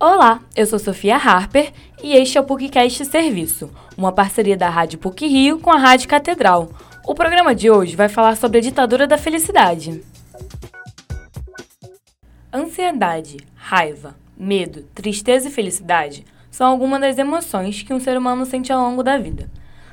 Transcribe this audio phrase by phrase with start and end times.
[0.00, 4.96] Olá, eu sou Sofia Harper e este é o PUCcast Serviço, uma parceria da Rádio
[4.96, 6.70] PUC Rio com a Rádio Catedral.
[7.04, 10.00] O programa de hoje vai falar sobre a ditadura da felicidade.
[12.54, 18.72] Ansiedade, raiva, medo, tristeza e felicidade são algumas das emoções que um ser humano sente
[18.72, 19.50] ao longo da vida.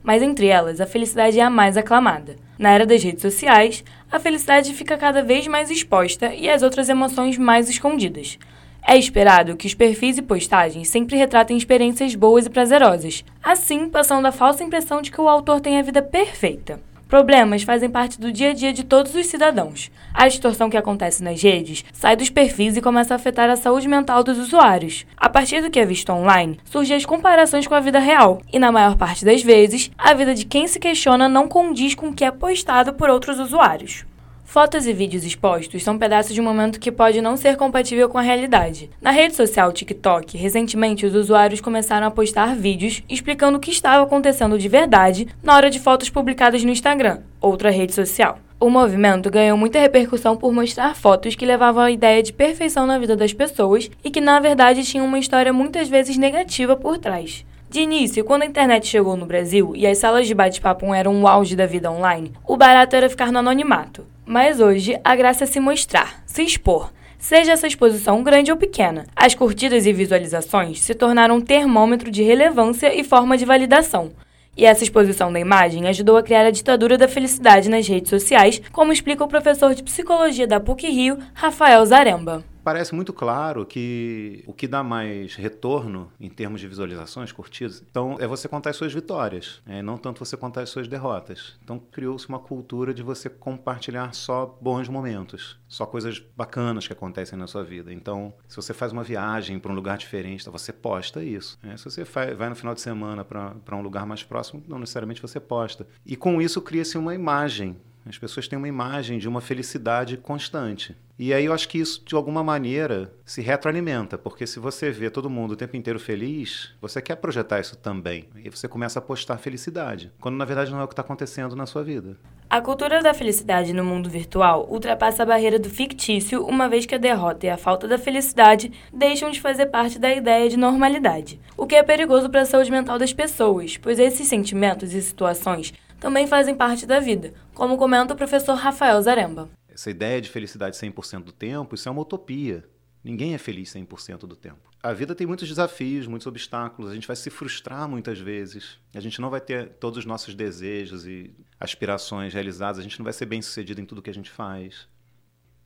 [0.00, 2.36] Mas entre elas, a felicidade é a mais aclamada.
[2.56, 6.88] Na era das redes sociais, a felicidade fica cada vez mais exposta e as outras
[6.88, 8.38] emoções mais escondidas.
[8.86, 14.26] É esperado que os perfis e postagens sempre retratem experiências boas e prazerosas, assim passando
[14.26, 16.80] a falsa impressão de que o autor tem a vida perfeita.
[17.08, 19.90] Problemas fazem parte do dia a dia de todos os cidadãos.
[20.12, 23.88] A distorção que acontece nas redes sai dos perfis e começa a afetar a saúde
[23.88, 25.06] mental dos usuários.
[25.16, 28.58] A partir do que é visto online, surgem as comparações com a vida real, e
[28.58, 32.12] na maior parte das vezes, a vida de quem se questiona não condiz com o
[32.12, 34.04] que é postado por outros usuários.
[34.48, 38.16] Fotos e vídeos expostos são pedaços de um momento que pode não ser compatível com
[38.16, 38.88] a realidade.
[38.98, 44.02] Na rede social TikTok, recentemente os usuários começaram a postar vídeos explicando o que estava
[44.02, 48.38] acontecendo de verdade na hora de fotos publicadas no Instagram, outra rede social.
[48.58, 52.98] O movimento ganhou muita repercussão por mostrar fotos que levavam a ideia de perfeição na
[52.98, 57.44] vida das pessoas e que, na verdade, tinham uma história muitas vezes negativa por trás.
[57.70, 61.28] De início, quando a internet chegou no Brasil e as salas de bate-papo eram o
[61.28, 64.06] auge da vida online, o barato era ficar no anonimato.
[64.24, 66.90] Mas hoje, a graça é se mostrar, se expor.
[67.18, 72.22] Seja essa exposição grande ou pequena, as curtidas e visualizações se tornaram um termômetro de
[72.22, 74.12] relevância e forma de validação.
[74.56, 78.62] E essa exposição da imagem ajudou a criar a ditadura da felicidade nas redes sociais,
[78.72, 84.44] como explica o professor de psicologia da PUC Rio, Rafael Zaremba parece muito claro que
[84.46, 88.76] o que dá mais retorno em termos de visualizações, curtidas, então é você contar as
[88.76, 91.58] suas vitórias, é, não tanto você contar as suas derrotas.
[91.64, 97.38] Então criou-se uma cultura de você compartilhar só bons momentos, só coisas bacanas que acontecem
[97.38, 97.90] na sua vida.
[97.90, 101.58] Então, se você faz uma viagem para um lugar diferente, então você posta isso.
[101.62, 105.22] É, se você vai no final de semana para um lugar mais próximo, não necessariamente
[105.22, 105.86] você posta.
[106.04, 110.96] E com isso cria-se uma imagem as pessoas têm uma imagem de uma felicidade constante.
[111.18, 115.10] E aí eu acho que isso, de alguma maneira, se retroalimenta, porque se você vê
[115.10, 118.28] todo mundo o tempo inteiro feliz, você quer projetar isso também.
[118.36, 121.56] E você começa a postar felicidade, quando na verdade não é o que está acontecendo
[121.56, 122.16] na sua vida.
[122.48, 126.94] A cultura da felicidade no mundo virtual ultrapassa a barreira do fictício, uma vez que
[126.94, 131.40] a derrota e a falta da felicidade deixam de fazer parte da ideia de normalidade,
[131.56, 135.74] o que é perigoso para a saúde mental das pessoas, pois esses sentimentos e situações
[136.00, 139.48] também fazem parte da vida, como comenta o professor Rafael Zaremba.
[139.68, 142.64] Essa ideia de felicidade 100% do tempo, isso é uma utopia.
[143.02, 144.68] Ninguém é feliz 100% do tempo.
[144.82, 148.78] A vida tem muitos desafios, muitos obstáculos, a gente vai se frustrar muitas vezes.
[148.94, 153.04] A gente não vai ter todos os nossos desejos e aspirações realizados, a gente não
[153.04, 154.88] vai ser bem-sucedido em tudo que a gente faz.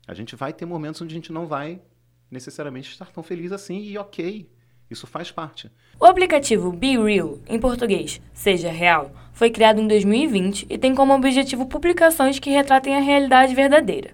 [0.06, 1.80] A gente vai ter momentos onde a gente não vai
[2.30, 4.48] necessariamente estar tão feliz assim e OK.
[4.90, 5.70] Isso faz parte.
[5.98, 11.14] O aplicativo Be Real, em português, Seja Real, foi criado em 2020 e tem como
[11.14, 14.10] objetivo publicações que retratem a realidade verdadeira.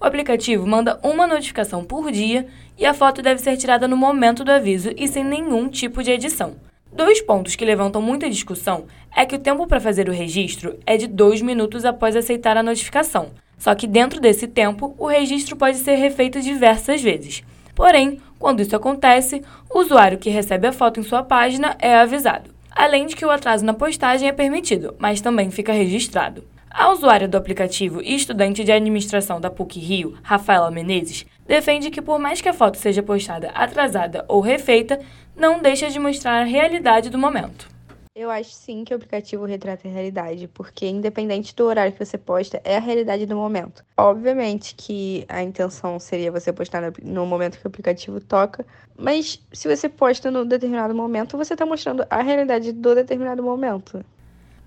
[0.00, 2.46] O aplicativo manda uma notificação por dia
[2.76, 6.10] e a foto deve ser tirada no momento do aviso e sem nenhum tipo de
[6.10, 6.56] edição.
[6.92, 10.96] Dois pontos que levantam muita discussão é que o tempo para fazer o registro é
[10.96, 13.30] de dois minutos após aceitar a notificação.
[13.56, 17.44] Só que dentro desse tempo, o registro pode ser refeito diversas vezes.
[17.74, 22.51] Porém, quando isso acontece, o usuário que recebe a foto em sua página é avisado.
[22.74, 26.44] Além de que o atraso na postagem é permitido, mas também fica registrado.
[26.70, 32.00] A usuária do aplicativo e estudante de administração da PUC Rio, Rafaela Menezes, defende que,
[32.00, 34.98] por mais que a foto seja postada atrasada ou refeita,
[35.36, 37.71] não deixa de mostrar a realidade do momento.
[38.14, 42.18] Eu acho sim que o aplicativo retrata a realidade, porque independente do horário que você
[42.18, 43.82] posta, é a realidade do momento.
[43.96, 48.66] Obviamente que a intenção seria você postar no momento que o aplicativo toca,
[48.98, 54.04] mas se você posta no determinado momento, você está mostrando a realidade do determinado momento.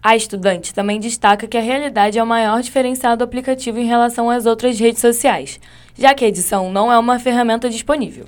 [0.02, 4.28] A estudante também destaca que a realidade é o maior diferencial do aplicativo em relação
[4.28, 5.60] às outras redes sociais,
[5.94, 8.26] já que a edição não é uma ferramenta disponível.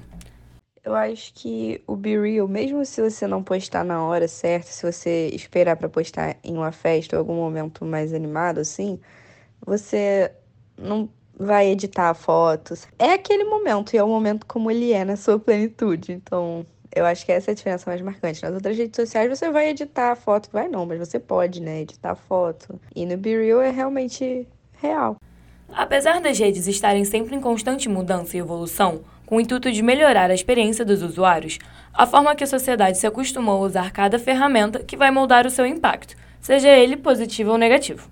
[0.87, 4.89] Eu acho que o Be Real, mesmo se você não postar na hora certa, se
[4.89, 8.97] você esperar para postar em uma festa ou algum momento mais animado assim,
[9.65, 10.31] você
[10.77, 12.87] não vai editar fotos.
[12.97, 16.13] É aquele momento e é o momento como ele é na sua plenitude.
[16.13, 18.41] Então, eu acho que essa é a diferença mais marcante.
[18.41, 21.81] Nas outras redes sociais você vai editar a foto, vai não, mas você pode, né,
[21.81, 22.79] editar a foto.
[22.95, 24.47] E no Be Real é realmente
[24.81, 25.17] real.
[25.67, 30.31] Apesar das redes estarem sempre em constante mudança e evolução, com o intuito de melhorar
[30.31, 31.59] a experiência dos usuários,
[31.93, 35.51] a forma que a sociedade se acostumou a usar cada ferramenta que vai moldar o
[35.51, 38.09] seu impacto, seja ele positivo ou negativo.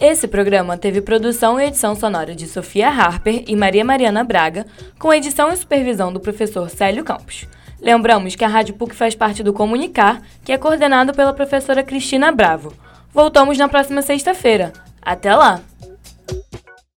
[0.00, 4.66] Esse programa teve produção e edição sonora de Sofia Harper e Maria Mariana Braga,
[4.98, 7.46] com edição e supervisão do professor Célio Campos.
[7.80, 12.32] Lembramos que a Rádio PUC faz parte do Comunicar, que é coordenado pela professora Cristina
[12.32, 12.72] Bravo.
[13.12, 14.72] Voltamos na próxima sexta-feira.
[15.00, 15.60] Até lá!